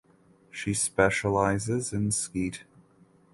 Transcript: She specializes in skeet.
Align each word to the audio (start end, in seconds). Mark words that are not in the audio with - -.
She 0.49 0.73
specializes 0.73 1.93
in 1.93 2.09
skeet. 2.09 2.63